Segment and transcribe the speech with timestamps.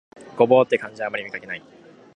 [0.37, 1.61] 牛蒡って漢字であまり見かけない